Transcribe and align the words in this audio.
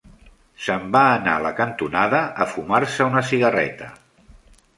Se'n 0.67 0.87
va 0.95 1.01
anar 1.17 1.35
a 1.39 1.43
la 1.47 1.51
cantonada 1.59 2.23
a 2.47 2.49
fumar-se 2.55 3.09
una 3.11 3.25
cigarreta. 3.35 3.93